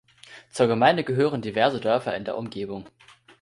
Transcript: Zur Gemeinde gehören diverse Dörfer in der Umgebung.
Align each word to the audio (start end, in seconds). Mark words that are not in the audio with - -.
Zur 0.49 0.65
Gemeinde 0.65 1.03
gehören 1.03 1.43
diverse 1.43 1.79
Dörfer 1.79 2.17
in 2.17 2.25
der 2.25 2.35
Umgebung. 2.35 2.89